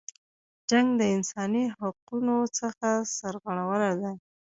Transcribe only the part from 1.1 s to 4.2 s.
انسانی حقونو څخه سرغړونه ده.